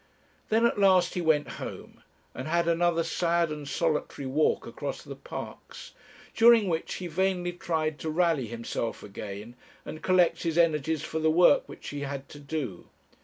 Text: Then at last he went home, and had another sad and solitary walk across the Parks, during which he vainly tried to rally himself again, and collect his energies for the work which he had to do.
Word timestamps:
Then 0.49 0.65
at 0.65 0.79
last 0.79 1.13
he 1.13 1.21
went 1.21 1.47
home, 1.61 2.01
and 2.33 2.47
had 2.47 2.67
another 2.67 3.03
sad 3.03 3.51
and 3.51 3.67
solitary 3.69 4.25
walk 4.25 4.65
across 4.65 5.03
the 5.03 5.15
Parks, 5.15 5.91
during 6.33 6.67
which 6.67 6.95
he 6.95 7.05
vainly 7.05 7.53
tried 7.53 7.99
to 7.99 8.09
rally 8.09 8.47
himself 8.47 9.03
again, 9.03 9.53
and 9.85 10.01
collect 10.01 10.41
his 10.41 10.57
energies 10.57 11.03
for 11.03 11.19
the 11.19 11.29
work 11.29 11.69
which 11.69 11.89
he 11.89 11.99
had 11.99 12.27
to 12.29 12.39
do. 12.39 12.87